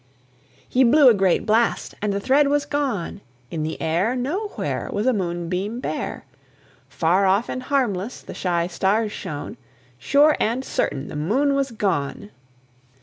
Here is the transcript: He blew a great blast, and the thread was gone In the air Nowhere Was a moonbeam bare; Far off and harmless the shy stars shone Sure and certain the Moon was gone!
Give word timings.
He 0.67 0.83
blew 0.83 1.09
a 1.09 1.13
great 1.13 1.45
blast, 1.45 1.93
and 2.01 2.11
the 2.11 2.19
thread 2.19 2.47
was 2.47 2.65
gone 2.65 3.21
In 3.51 3.61
the 3.61 3.79
air 3.79 4.15
Nowhere 4.15 4.89
Was 4.91 5.05
a 5.05 5.13
moonbeam 5.13 5.79
bare; 5.79 6.25
Far 6.89 7.27
off 7.27 7.49
and 7.49 7.61
harmless 7.61 8.21
the 8.23 8.33
shy 8.33 8.65
stars 8.65 9.11
shone 9.11 9.57
Sure 9.99 10.35
and 10.39 10.65
certain 10.65 11.07
the 11.07 11.15
Moon 11.15 11.53
was 11.53 11.69
gone! 11.69 12.31